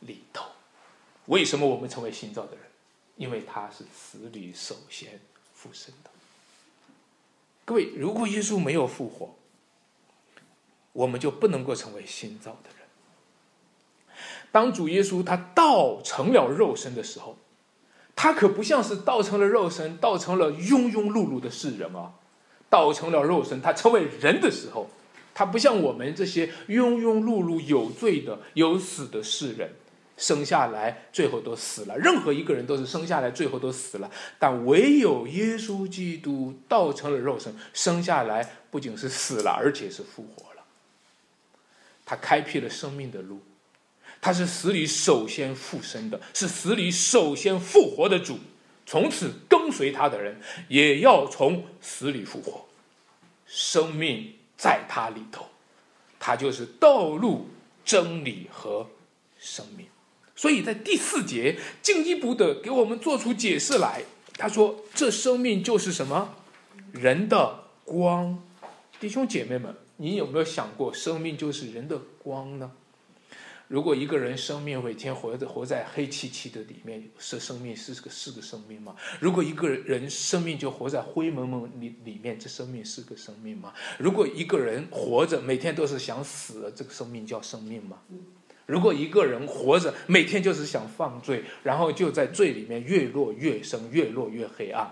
[0.00, 0.46] 里头。
[1.26, 2.64] 为什么我们成为新造的人？
[3.16, 5.20] 因为他是死里首先
[5.54, 6.10] 复生的。
[7.64, 9.36] 各位，如果耶稣没有复活，
[10.92, 12.79] 我们就不能够成为新造的人。
[14.52, 17.36] 当主耶稣他道成了肉身的时候，
[18.16, 22.12] 他可不像是道成了肉身，道成了庸庸碌碌的世人啊！
[22.68, 24.90] 道成了肉身，他成为人的时候，
[25.34, 29.72] 他不像我们这些庸庸碌碌、有罪的、有死的世人，
[30.16, 31.96] 生下来最后都死了。
[31.96, 40.62] 任何一个人都是生下来最后都死了，但唯有耶稣基督道成了肉身，生下来不仅是死了，而且是复活了。
[42.04, 43.40] 他开辟了生命的路，
[44.20, 48.38] 他是死里首先复生的，是死里首先复活的主。
[48.86, 52.66] 从此跟随他的人也要从死里复活，
[53.46, 55.46] 生命在他里头，
[56.18, 57.48] 他就是道路、
[57.84, 58.88] 真理和
[59.38, 59.86] 生命。
[60.34, 64.02] 所以在第四节进一步的给我们做出解释来，
[64.34, 66.34] 他说：“这生命就是什么？
[66.92, 68.42] 人的光。”
[68.98, 72.72] 弟兄姐妹们，你有没有想过，生命就是人的光呢？
[73.70, 78.96] 如果一个人生命每天活在活在黑漆漆的里面，是生命是个是个生命吗？
[79.20, 83.72] 如果一个人生命就活在灰蒙蒙里里面，这生命是个生命吗？
[83.96, 87.98] 如果一个人活着每天都是想死，这个生命叫生命吗？
[88.66, 94.90] 如果一个人活着每天就是想犯罪，然后就在罪里面越落越深，越落越黑暗，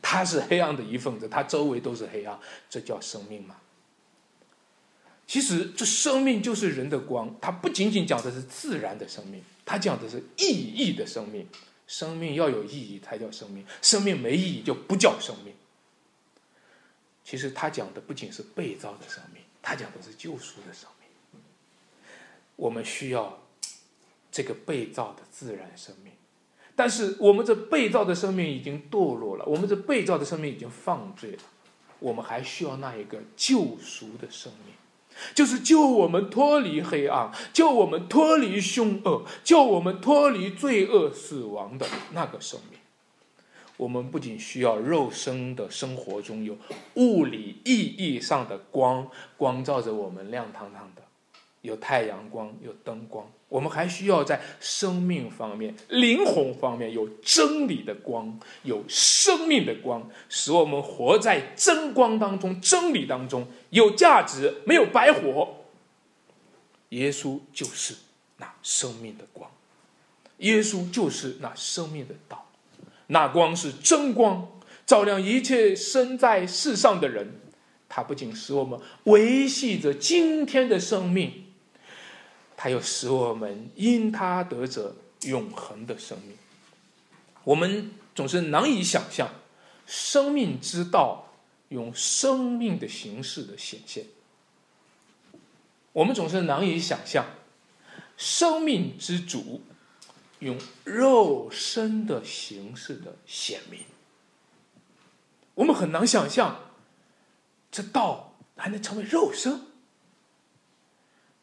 [0.00, 2.38] 他是黑暗的一份子，他周围都是黑暗，
[2.70, 3.56] 这叫生命吗？
[5.26, 7.36] 其实，这生命就是人的光。
[7.40, 11.46] 它不仅仅讲的是自然的生命，它讲的是意义的生命。
[11.88, 15.54] 生命要有意义才叫生命，生命没意义就不叫生命。
[17.22, 21.40] 其实，他讲的不仅是被造的生命，他讲的是救赎的生命。
[22.56, 23.40] 我们需要
[24.32, 26.12] 这个被造的自然生命，
[26.74, 31.42] 但是我们这被造的生命已经堕落了，我们这被造的生命已经犯罪了，
[32.00, 34.74] 我们还需要那一个救赎的生命。
[35.34, 42.78] 就是救我们脱离黑暗，救我们脱离凶恶，救我们脱离罪恶死亡的那个生命。
[43.76, 46.56] 我们不仅需要肉身的生活中有
[46.94, 51.02] 物理意义上的光，光照着我们亮堂堂的。
[51.60, 65.64] 有太阳光，有灯光，我们还需要在生命方面、灵魂方面有真理的光，有生命的光，使我们活在真光当中、真理当中，有价值，没有白活。
[66.88, 67.94] 耶稣就是
[68.38, 69.48] 那生命的光，
[70.38, 72.50] 耶稣就是那生命的道，
[73.06, 74.48] 那光是真光，
[74.84, 77.40] 照亮一切生在世上的人。
[77.88, 81.45] 它不仅使我们维系着今天的生命。
[82.56, 86.36] 它又使我们因它得着永恒的生命。
[87.44, 89.28] 我们总是难以想象，
[89.86, 91.32] 生命之道
[91.68, 94.06] 用生命的形式的显现。
[95.92, 97.26] 我们总是难以想象，
[98.16, 99.62] 生命之主
[100.40, 103.80] 用肉身的形式的显明。
[105.54, 106.72] 我们很难想象，
[107.70, 109.65] 这道还能成为肉身。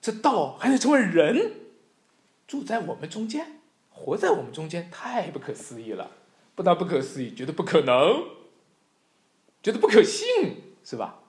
[0.04, 1.62] 这道还能成为人，
[2.46, 6.12] 住在我们中间，活在我们中间，太不可思议了！
[6.56, 8.26] 不但不可思议，觉得不可能，
[9.64, 11.20] 觉得不可信，是吧？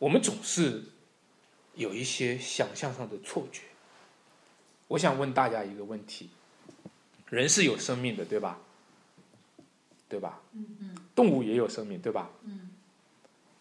[0.00, 0.86] 我们总是
[1.76, 3.62] 有一些想象上的错觉。
[4.88, 6.30] 我想问大家一个问题：
[7.30, 8.58] 人是有生命的，对吧？
[10.08, 10.42] 对吧？
[10.52, 10.94] 嗯嗯。
[11.14, 12.32] 动物也有生命，对吧？
[12.42, 12.70] 嗯。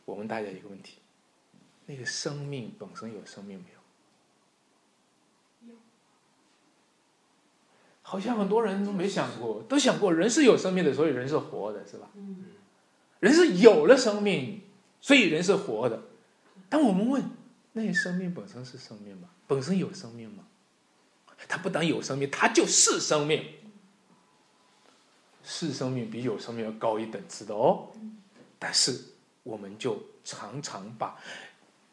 [0.05, 0.97] 我问大家一个问题。
[1.85, 3.65] 那个生命本身有生命没
[5.67, 5.73] 有？
[5.73, 5.79] 有。
[8.01, 12.09] 好像很多人都没想过，都想过人是有生命的，所以人是活的，是吧？
[12.15, 12.45] 嗯。
[13.19, 14.61] 人是有了生命，
[14.99, 16.01] 所以人是活的。
[16.69, 17.23] 但我们问，
[17.71, 19.29] 那生命本身是生命吗？
[19.47, 20.43] 本身有生命吗？
[21.47, 23.45] 它不但有生命，它就是生命。
[25.43, 27.91] 是生命比有生命要高一等次的哦。
[28.57, 28.97] 但是
[29.43, 31.17] 我们就常常把。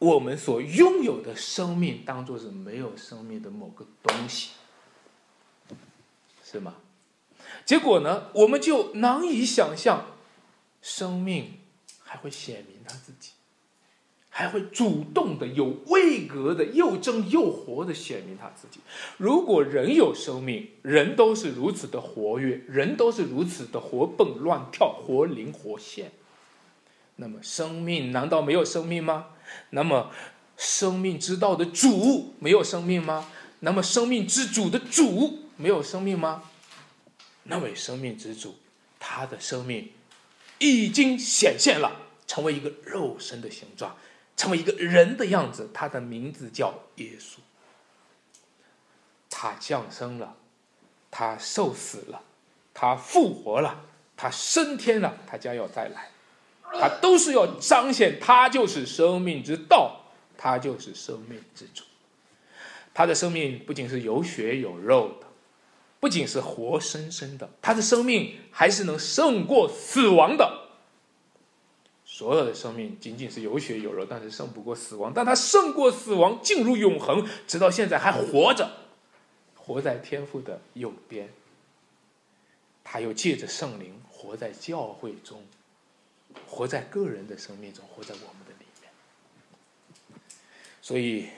[0.00, 4.52] 我们所拥有的生命，当做是没有生命的某个东西，
[6.42, 6.76] 是吗？
[7.66, 10.06] 结果呢，我们就难以想象，
[10.80, 11.58] 生命
[12.02, 13.32] 还会显明他自己，
[14.30, 18.80] 还会主动的、有位格的、又正又活的显明他自己。
[19.18, 26.10] 如果人有生命，人都是如此的活跃，人都是如此的活蹦乱跳、活灵活现，
[27.20, 29.26] 那么生命难道没有生命吗？
[29.70, 30.10] 那么，
[30.56, 33.30] 生命之道的主没有生命吗？
[33.60, 36.44] 那么，生命之主的主没有生命吗？
[37.42, 38.56] 那位生命之主，
[38.98, 39.92] 他的生命
[40.58, 43.96] 已经显现了，成为一个肉身的形状，
[44.34, 45.70] 成为一个人的样子。
[45.74, 47.36] 他的名字叫耶稣。
[49.28, 50.36] 他降生了，
[51.10, 52.22] 他受死了，
[52.72, 53.84] 他复活了，
[54.16, 56.09] 他升天了，他将要再来。
[56.72, 60.04] 他都是要彰显他就是生命之道，
[60.36, 61.84] 他就是生命之主。
[62.92, 65.26] 他的生命不仅是有血有肉的，
[66.00, 70.68] 不仅是活生生的，他的生命还是能胜过死亡的。
[72.04, 75.12] 所有的生命仅仅是有血有肉，但是胜不过死亡。
[75.14, 78.70] 但他胜过死亡，进入永恒，直到现在还活着，
[79.54, 81.30] 活在天父的右边。
[82.82, 85.44] 他又借着圣灵活在教会中，
[86.46, 90.20] 活在个人的生命中，活在我们的里面。
[90.82, 91.28] 所以，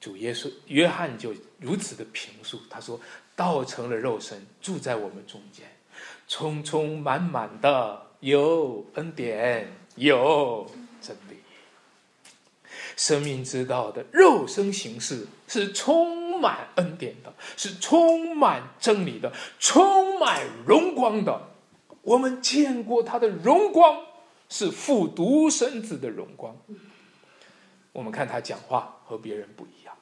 [0.00, 3.00] 主耶稣约翰就如此的评述，他说
[3.36, 5.66] ：“道成了肉身，住在我们中间，
[6.28, 10.70] 充充满满的有恩典。”有
[11.02, 11.36] 真理，
[12.96, 21.48] 生命之道的肉身形式是充满恩典的，是充满真理的，充满荣光的。
[22.02, 24.06] 我们见过他的荣光，
[24.50, 26.54] 是复独生子的荣光。
[27.92, 29.96] 我们看他讲话和别人不一样，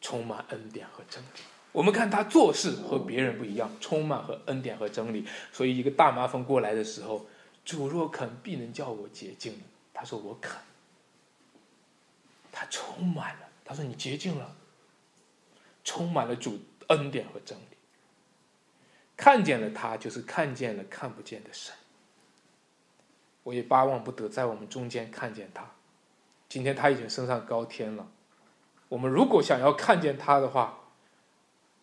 [0.00, 1.40] 充满恩典和真理。
[1.72, 5.26] 我们看他做事和别人不一样，充满和恩典和真理。
[5.52, 7.26] 所以，一个大麻风过来的时候。
[7.64, 9.58] 主若肯，必能叫我洁净。
[9.94, 10.60] 他说：“我肯。”
[12.52, 13.48] 他充满了。
[13.64, 14.54] 他说：“你洁净了，
[15.82, 17.76] 充满了主恩典和真理。
[19.16, 21.74] 看见了他，就是看见了看不见的神。
[23.44, 25.64] 我也巴望不得在我们中间看见他。
[26.48, 28.08] 今天他已经升上高天了。
[28.88, 30.80] 我们如果想要看见他的话，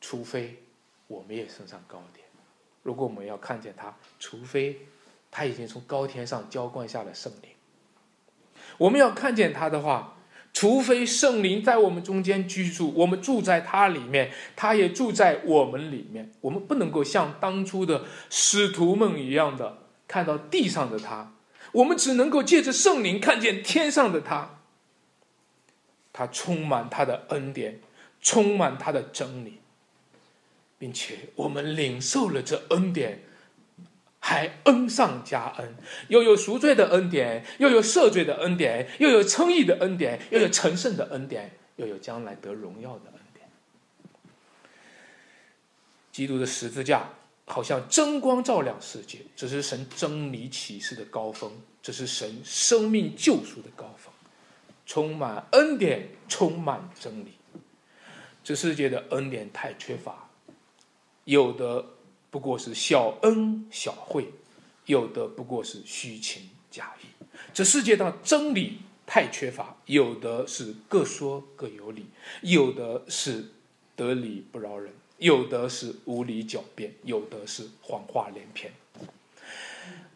[0.02, 0.64] 除非
[1.08, 2.26] 我们也升上高天。
[2.84, 4.88] 如果我们要看见他，除非……
[5.34, 7.52] 他已经从高天上浇灌下了圣灵。
[8.78, 10.18] 我们要看见他的话，
[10.52, 16.34] 除非圣灵在我们中间居住，我们住在他里面，他也住在我们里面。
[16.42, 21.32] 我们不能够像当初的使徒们一样的看到地上的他，
[21.74, 24.60] 我们只能够借着圣灵看见天上的他。
[26.14, 27.80] 他充满他的恩典，
[28.22, 29.60] 充满他的真理，
[30.78, 33.24] 并且我们领受了这恩典。
[34.24, 35.76] 还恩上加恩，
[36.10, 43.48] 又有赎罪的恩典，又有赦罪的恩典，又有称义的恩典，又有成圣的恩典，又有将来得荣耀的恩典。
[46.12, 47.10] 基督的十字架
[47.46, 51.52] 好像真光照亮世界，这是神真理启示的高峰，
[51.82, 54.14] 这是神生命救赎的高峰，
[54.86, 57.34] 充满恩典，充满真理。
[58.44, 60.30] 这世界的恩典太缺乏，
[61.26, 61.86] 有的。
[62.32, 64.26] 不过是小恩小惠，
[64.86, 67.26] 有的不过是虚情假意。
[67.54, 72.06] 这世界上真理太缺乏，有的是各说各有理，
[72.42, 73.44] 有的是
[73.98, 78.74] 得理不饶人，有的是无理狡辩，有的是谎话连篇。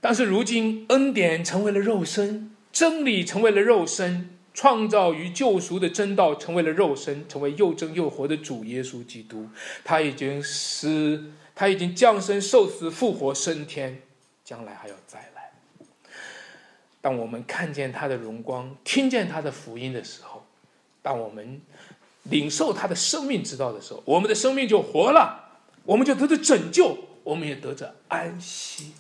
[0.02, 9.48] 但是如今恩典成为了肉身，真理成为了肉身，创造与救赎的真道成为了肉身，成为又真又活的主耶稣基督，
[9.84, 11.24] 他已经是。
[11.58, 14.02] 他已经降生、受死、复活、升天，
[14.44, 15.54] 将来还要再来。
[17.00, 20.46] 当我们看见他的荣光，听见他的福音的时候，
[21.02, 21.62] 当我们
[22.30, 28.94] 领受他的生命之道的时候，我们的生命就活了，我们就得着拯救，我们也得着安息。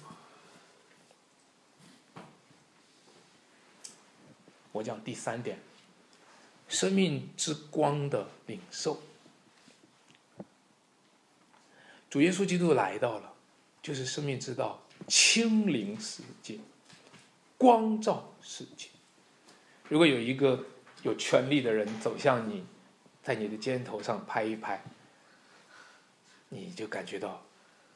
[4.71, 5.59] 我讲第三点，
[6.67, 9.01] 生命之光的领受。
[12.09, 13.33] 主耶稣基督来到了，
[13.81, 16.59] 就是生命之道，清灵世界，
[17.57, 18.87] 光照世界。
[19.87, 20.65] 如果有一个
[21.03, 22.65] 有权力的人走向你，
[23.25, 24.79] 在你的肩头上拍一拍，
[26.49, 27.41] 你就感觉到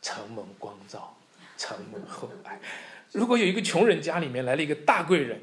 [0.01, 1.15] 承蒙光照，
[1.55, 2.59] 承蒙厚爱。
[3.11, 5.39] 如果有一个穷人家里面来了一个大贵人，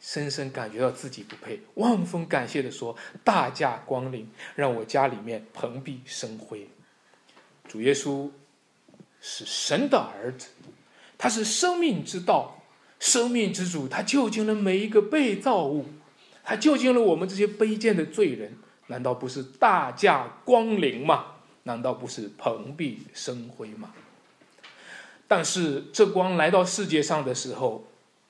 [0.00, 6.68] 深深感觉到自己不配，万分感谢的说：“大驾光临，让我家里面蓬荜生辉。”
[7.66, 8.30] 主耶稣
[9.20, 10.50] 是神的儿子，
[11.18, 12.62] 他是生命之道、
[13.00, 15.86] 生命之主，他救尽了每一个被造物，
[16.44, 18.56] 他救尽了我们这些卑贱的罪人，
[18.88, 21.36] 难道不是大驾光临吗？
[21.62, 23.94] 难道不是蓬荜生辉吗？
[25.26, 27.86] 但是这光来到世界上的时候，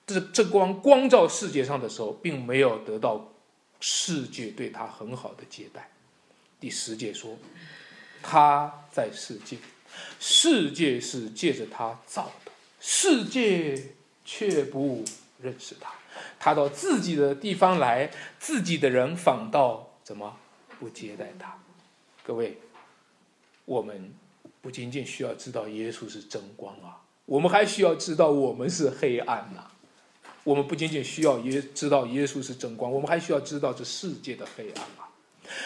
[0.07, 3.33] 这这光光照世界上的时候，并没有得到
[3.81, 5.91] 世界对他很好的接待。
[6.61, 7.37] 第十节说。
[8.21, 9.57] 他在世界，
[10.19, 12.51] 世界是借着他造的，
[12.81, 13.95] 世界
[14.25, 15.05] 却不
[15.41, 15.89] 认识他。
[16.41, 20.37] 他到自己的地方来，自己的人反倒怎么
[20.79, 21.57] 不接待他？
[22.25, 22.59] 各位，
[23.65, 24.13] 我们
[24.61, 29.71] 不仅仅需要知道耶稣是真光啊，我们还需要知道我们是黑暗呐。
[30.45, 35.09] 我们不仅仅需要耶知道耶稣是真光，我们还需要知道这世界的黑暗啊。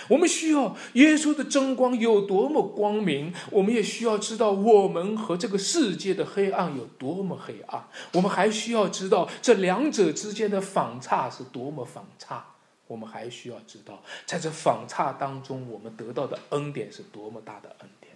[0.09, 7.89] 我们需要耶稣的真光有多么光明，我们也需要知道我们和这个世界的黑暗有多么黑暗。
[8.13, 12.52] 我们还需要知道这两者之间的反差是多么反差。
[12.93, 18.15] 我们还需要知道，在这反差当中，我们得到的恩典是多么大的恩典。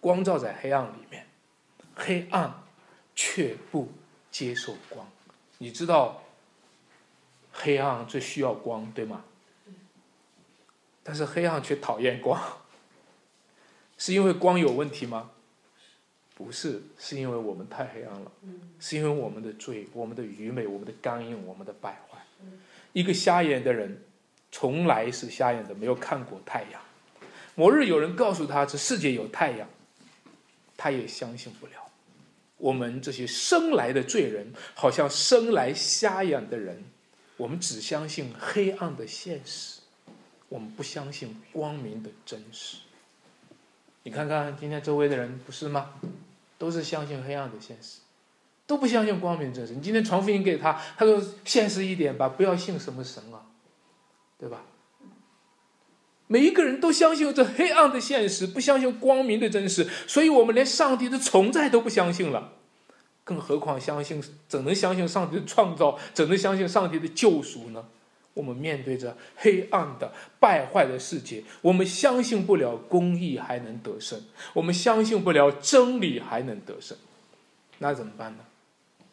[0.00, 1.28] 光照在黑暗里面，
[1.94, 2.52] 黑暗
[3.14, 3.88] 却不
[4.32, 5.06] 接受光。
[5.58, 6.24] 你知道，
[7.52, 9.24] 黑暗最需要光，对吗？
[11.04, 12.40] 但是黑暗却讨厌光，
[13.96, 15.30] 是因为光有问题吗？
[16.34, 18.32] 不是，是因为我们太黑暗了，
[18.80, 22.18] 是因为我们的罪、我们的愚昧、我们的刚硬、我们的败坏。
[22.92, 24.02] 一个瞎眼的人，
[24.50, 26.80] 从来是瞎眼的，没有看过太阳。
[27.54, 29.68] 某日有人告诉他这世界有太阳，
[30.76, 31.72] 他也相信不了。
[32.56, 36.84] 我们这些生来的罪人，好像生来瞎眼的人，
[37.36, 39.80] 我们只相信黑暗的现实。
[40.48, 42.78] 我们不相信光明的真实。
[44.02, 46.00] 你看看今天周围的人，不是吗？
[46.56, 47.98] 都是相信黑暗的现实，
[48.68, 49.72] 都不相信光明真实。
[49.72, 53.42] 你今天传福音给他，他说现实一点吧，不要信什么神啊，
[54.38, 54.60] 对吧？
[56.26, 62.52] 每一个人都相信这黑暗的现实，不相信光明的真实，所以我们连上帝的存在都不相信了，
[63.24, 64.22] 更何况相信？
[64.46, 65.98] 怎能相信上帝的创造？
[66.12, 67.86] 怎能相信上帝的救赎呢？
[68.34, 74.20] 我们面对着黑暗的败坏的世界，我们相信不了公义还能得胜，
[74.52, 76.98] 我们相信不了真理还能得胜，
[77.78, 78.44] 那怎么办呢？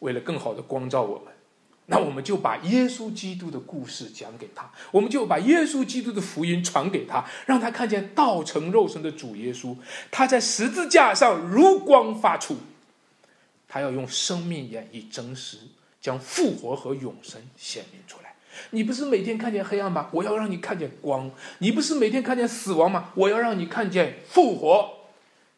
[0.00, 1.32] 为了更好的光照我们，
[1.86, 9.76] 那我们就把耶稣基督的故事讲给他，我们就把耶稣基督的福音传给他，让他看见道成肉身的主耶稣，
[10.10, 12.56] 他在十字架上如光发出，
[13.68, 15.58] 他要用生命演绎真实，
[16.00, 18.34] 将复活和永生显明出来。
[18.70, 20.08] 你不是每天看见黑暗吗？
[20.12, 21.30] 我要让你看见光。
[21.58, 23.12] 你不是每天看见死亡吗？
[23.14, 24.92] 我要让你看见复活。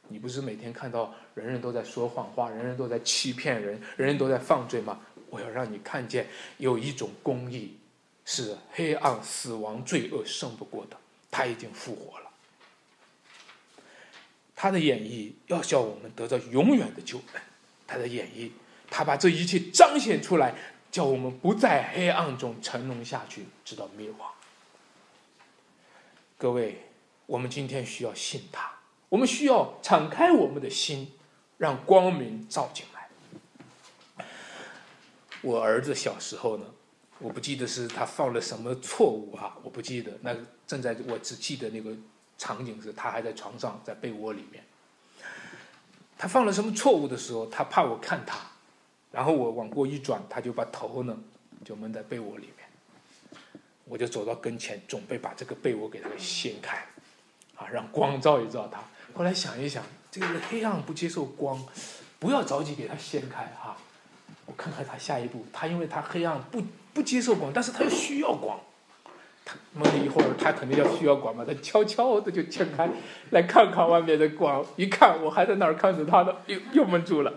[0.09, 5.01] 你不是每天看到人人都在说谎话，人人都在欺骗人，人人都在犯罪吗？
[5.30, 6.26] 我要让你看见
[6.57, 7.76] 有一种公义，
[8.24, 10.97] 是黑暗、死亡、罪恶胜不过的。
[11.30, 12.30] 他已经复活了。
[14.57, 17.43] 他的演绎要叫我们得到永远的救恩。
[17.86, 18.51] 他的演绎，
[18.91, 20.55] 他把这一切彰显出来。
[20.91, 24.30] 叫我们不在黑暗中沉沦下去，直到灭亡。
[26.39, 26.86] 各位，
[27.26, 28.72] 我们今天需要信他，
[29.11, 31.12] 我们需要敞开我们的心，
[31.59, 34.26] 让光明照进来。
[35.42, 36.64] 我儿子小时候呢，
[37.18, 40.12] 我不记得是他犯了什么错误哈，我不记得。
[40.22, 40.34] 那
[40.66, 41.94] 正在我只记得那个
[42.38, 44.64] 场景是他还在床上，在被窝里面。
[46.16, 48.38] 他犯了什么错误的时候，他怕我看他。
[49.11, 51.16] 然后我往过一转，他就把头呢
[51.64, 53.38] 就蒙在被窝里面，
[53.84, 56.84] 我就走到跟前，准备把这个被窝给他掀开，
[57.56, 58.82] 啊，让光照一照他。
[59.14, 61.62] 后来想一想，这个黑暗不接受光，
[62.18, 63.76] 不要着急给他掀开哈。
[64.46, 66.62] 我看看他下一步，他因为他黑暗不
[66.94, 68.59] 不接受光，但是他又需要光，
[69.44, 72.88] 他蒙了一会儿，他肯定要需要光嘛，他悄悄的就掀开
[73.30, 77.34] 来看看外面的光，一看我还在那儿看着他呢，又又蒙住了。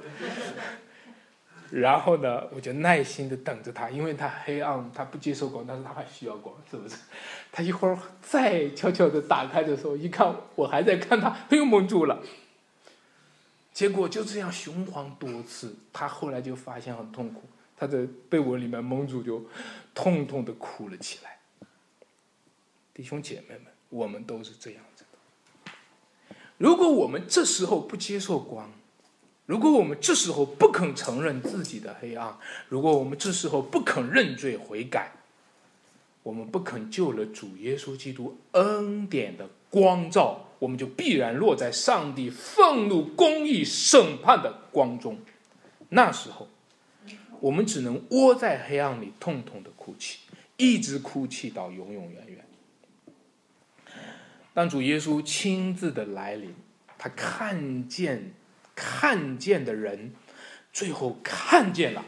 [1.70, 6.96] 然后呢，我就耐心的等着他，因为他黑暗，他不接受光，但是他还需要光，是不是？
[7.50, 12.20] 他一会儿再悄悄的打开的时候，一看我还在看他，他又蒙住了。
[13.74, 17.44] 结果就这样循环多次，他后来就发现很痛苦，
[17.78, 19.46] 他在被窝里面蒙住，就
[19.96, 21.40] 痛痛的哭了起来。
[22.94, 25.74] 弟兄姐妹们，我们都是这样子的。
[26.58, 28.70] 如果我们这时候不接受光，
[29.46, 35.14] 如果我们这时候不肯承认自己的黑暗，如果我们这时候不肯认罪悔改，
[36.24, 45.18] 我们不肯救了主耶稣基督恩典的光照，我们就必然落在上帝愤怒、公义、审判的光中。
[45.90, 46.48] 那时候，
[47.40, 50.20] 我们只能窝在黑暗里痛痛的哭泣，
[50.58, 52.46] 一直哭泣到永永远远。
[54.54, 56.54] 当主耶稣亲自的来临，
[56.98, 58.34] 他看见。
[58.74, 60.14] 看见的人，
[60.74, 62.04] 最后看见了，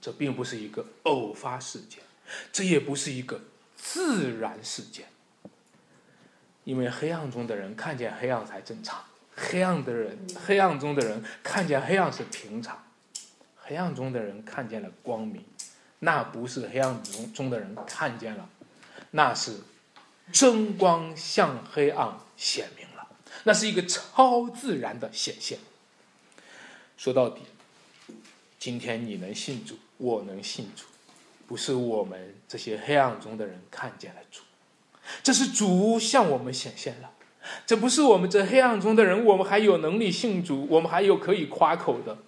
[0.00, 2.00] 这并不是一个偶发事件，
[2.50, 3.42] 这也不是一个
[3.76, 5.06] 自然事件。
[6.68, 9.02] 因为黑暗中的人看见黑暗才正常，
[9.34, 12.84] 黑暗的人，黑暗中的人看见黑暗是平常，
[13.56, 15.42] 黑暗中的人看见了光明，
[16.00, 18.46] 那不是黑暗中中的人看见了，
[19.12, 19.60] 那是
[20.30, 23.08] 真光向黑暗显明了，
[23.44, 25.58] 那是一个超自然的显现。
[26.98, 27.40] 说到底，
[28.58, 30.84] 今天你能信主，我能信主，
[31.46, 34.42] 不是我们这些黑暗中的人看见了主，
[35.22, 37.10] 这是主向我们显现了。
[37.66, 42.18] 这不是我们这黑暗中的人，我们还有能力信主，我们还有可以夸口的。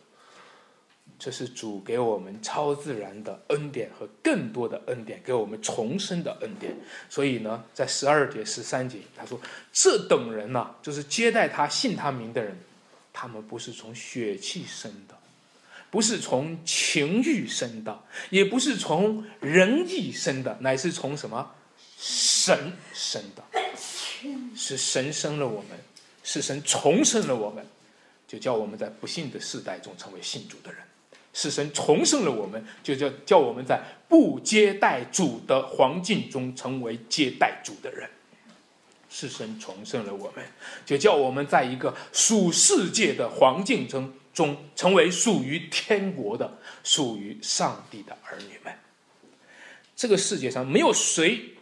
[1.18, 6.74] 这是主给我们超自然的恩典和更多的恩典，给我们重生的恩典。
[7.10, 9.38] 所以呢，在十二节、十三节，他说
[9.70, 12.56] ：“这等人呐，就是接待他、信他名的人，
[13.12, 15.14] 他们不是从血气生的，
[15.90, 18.00] 不是从情欲生的，
[18.30, 21.52] 也不是从人意生的，乃是从什么
[22.00, 23.44] 神生的。
[24.56, 25.78] 是神生了我们，
[26.22, 27.66] 是神重生了我们，
[28.26, 30.82] 就叫我们在不幸的世代中成为信主的人。”
[31.32, 38.10] 是神重生了我们，就叫叫我们在不接待主的环境中成为接待主的人。
[39.08, 40.44] 是神重生了我们，
[40.84, 48.74] 就叫我们在一个属世界的环境中中成为属于天国的、属于上帝的儿女们。
[49.94, 51.54] 这个世界上没有谁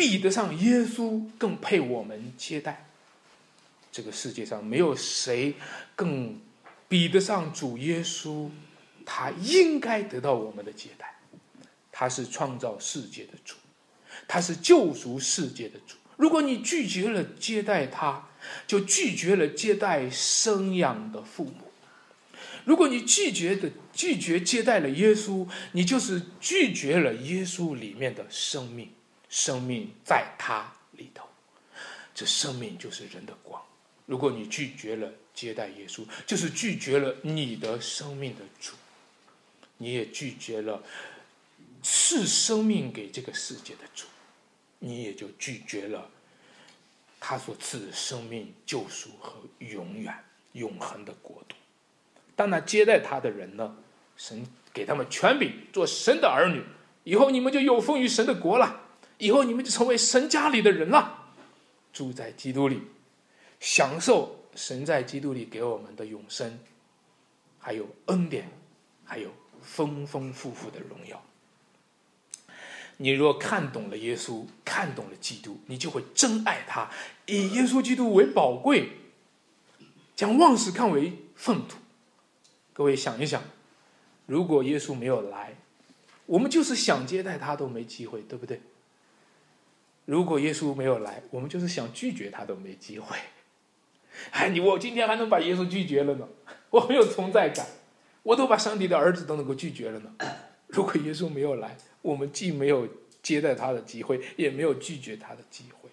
[0.00, 2.86] 比得上耶稣更配我们接待。
[3.92, 5.54] 这个世界上没有谁
[5.94, 6.40] 更
[6.88, 8.48] 比得上主耶稣。
[9.04, 11.16] 他应该得到我们的接待，
[11.92, 13.56] 他是创造世界的主，
[14.28, 15.96] 他是救赎世界的主。
[16.16, 18.28] 如果你拒绝了接待他，
[18.66, 21.64] 就拒绝了接待生养的父母；
[22.64, 28.90] 如果你拒绝的拒绝接待了耶稣，你就是拒绝了耶稣里面的生命。
[29.30, 31.26] 生命在他里头，
[32.14, 33.62] 这生命就是人的光。
[34.04, 38.74] 如果你拒绝了接待耶稣，就是拒绝了你的生命的主。
[39.78, 40.82] 你也拒绝了
[41.82, 44.04] 赐生命给这个世界的主，
[44.80, 46.10] 你也就拒绝了
[47.18, 50.14] 他所赐的生命、救赎和永远、
[50.52, 51.56] 永恒的国度。
[52.36, 53.76] 当那接待他的人呢，
[54.16, 56.62] 神给他们权柄做神的儿女，
[57.04, 58.79] 以后你们就有封于神的国了，
[59.20, 61.32] 以后你们就成为神家里的人了，
[61.92, 62.82] 住在基督里，
[63.60, 66.58] 享受神在基督里给我们的永生，
[67.60, 68.50] 还有恩典，
[69.04, 69.30] 还有。
[69.62, 71.22] 丰丰富富的荣耀。
[72.96, 76.90] 你若看懂了耶稣，看懂了基督，你就会真爱他，
[77.26, 78.88] 以耶稣基督为宝贵，
[80.16, 81.76] 将万事看为粪土。
[82.72, 83.42] 各位想一想，
[84.24, 85.54] 如果耶稣没有来，
[86.24, 88.62] 我们就是想接待他都没机会，对不对？
[90.10, 93.16] 如果耶稣没有来，我们就是想拒绝他都没机会。
[94.32, 96.28] 哎，你我今天还能把耶稣拒绝了呢？
[96.70, 97.64] 我很有存在感。
[98.24, 100.12] 我都把上帝的儿子都能够拒绝了呢。
[100.66, 102.88] 如果耶稣没有来，我们既没有
[103.22, 105.88] 接待他的机会，也没有拒绝他的机会。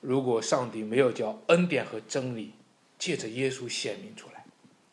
[0.00, 2.54] 如果上帝没有叫恩典和真理
[2.98, 4.42] 借着耶稣显明出来，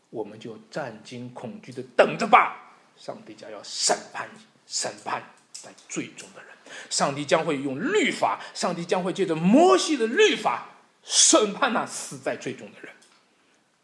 [0.09, 2.75] 我们就战惊恐惧的等着吧。
[2.97, 6.52] 上帝将要审判你审判在最终的人。
[6.89, 10.69] 上帝将会用律法，上帝将会借着摩西的律法
[11.03, 12.93] 审判那死在最终的人。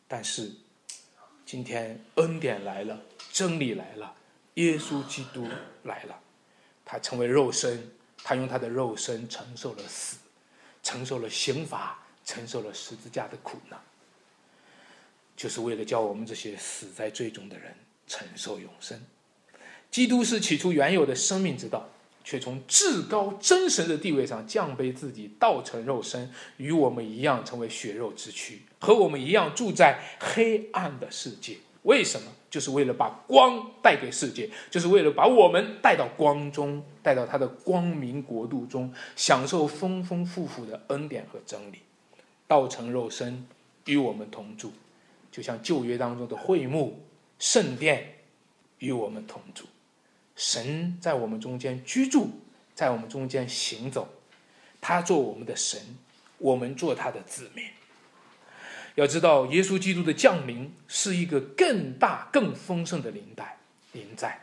[0.08, 0.52] 但是。
[1.46, 4.14] 今天恩典来了，真理来了，
[4.54, 5.48] 耶稣基督
[5.82, 6.20] 来了，
[6.86, 7.90] 他成为肉身，
[8.24, 10.18] 他用他的肉身承受了死，
[10.84, 13.80] 承受了刑罚，承受了十字架的苦难，
[15.36, 17.74] 就是为了叫我们这些死在最终的人
[18.06, 19.04] 承受永生。
[19.90, 21.90] 基督是起初原有的生命之道，
[22.30, 28.62] 却从至高真神的地位上降卑自己，道成肉身，与我们一样成为血肉之躯。
[28.78, 32.32] 和我们一样住在黑暗的世界，为什么？
[32.48, 41.80] 就是为了把光带给世界，就是为了把我们带到光中，带到他的光明国度中，享受丰丰富富的恩典和真理。
[42.48, 43.44] 道成肉身，
[43.86, 44.72] 与我们同住，
[45.32, 47.00] 就像旧约当中的会幕、
[47.40, 48.18] 圣殿，
[48.78, 49.66] 与我们同住。
[50.40, 52.30] 神在我们中间居住，
[52.74, 54.08] 在我们中间行走，
[54.80, 55.82] 他做我们的神，
[56.38, 57.66] 我们做他的子民。
[58.96, 63.58] 要知道，耶稣基督的降临是一个更大、更丰盛的临在，
[63.92, 64.40] 临在。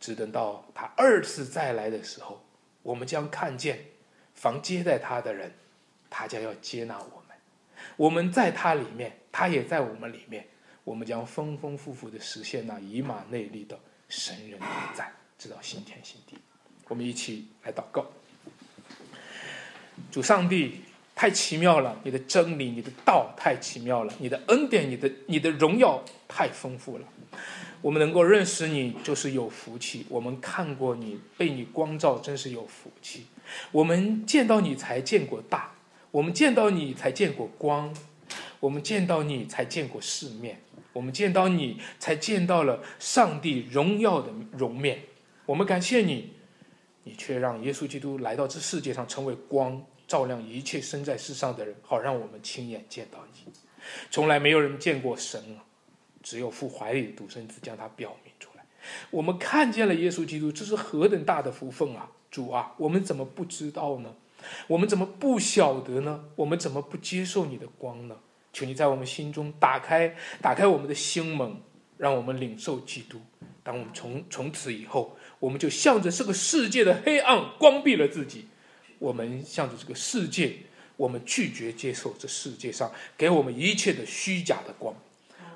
[0.00, 2.42] 只等到他二次再来的时候，
[2.82, 3.84] 我们将看见，
[4.34, 5.52] 凡接待他的人，
[6.08, 7.36] 他将要接纳我们。
[7.96, 10.46] 我们在他里面，他也在我们里面。
[10.82, 13.78] 我们将丰丰富富的实现那以马内利的
[14.20, 16.36] 神人同在，直到新天新地。
[16.88, 18.06] 我们一起来祷告，
[20.10, 20.80] 主上帝。
[21.16, 27.06] 太奇妙了，你的真理，你的道太奇妙了，你的恩典，你的你的荣耀太丰富了。
[27.80, 30.04] 我们能够认识你，就是有福气。
[30.08, 33.26] 我们看过你，被你光照，真是有福气。
[33.70, 35.72] 我们见到你才见过大，
[36.10, 37.94] 我们见到你才见过光，
[38.58, 40.60] 我们见到你才见过世面。
[40.94, 45.02] 我们见到你，才见到了上帝荣耀的容面。
[45.44, 46.32] 我们感谢你，
[47.02, 53.52] 你却让耶稣基督来到这世界上，成为光，照亮一切生在世上的人，好让我们亲眼见到你。
[54.10, 55.66] 从来没有人见过神啊，
[56.22, 58.64] 只有父怀里的独生子将他表明出来。
[59.10, 62.10] 我们看见了耶稣基督，这是何等大的福分啊！
[62.30, 64.14] 主啊，我们怎么不知道呢？
[64.68, 66.24] 我们怎么不晓得呢？
[66.36, 68.16] 我们怎么不接受你的光呢？
[68.54, 71.56] 求你在我们心中打开，打开我们的心门，
[71.98, 73.20] 让我们领受基督。
[73.62, 78.46] 当我们从从此以后，我们就向着这个世界的黑暗关闭了自己。
[78.98, 80.56] 我们向着这个世界，
[80.96, 84.94] 我们拒绝接受这世界上给我们一切的虚假的光。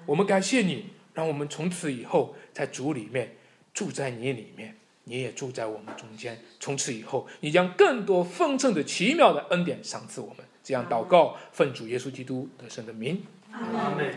[0.04, 3.36] 我们感谢你，让我们从此以后在主里面
[3.72, 4.74] 住在你里面。
[5.04, 10.44] 你也住在我们中间，从此以后，你将更多丰盛的奇妙的恩典赏赐我们。
[10.68, 14.14] 这样祷告，奉主耶稣基督的圣的名，阿门。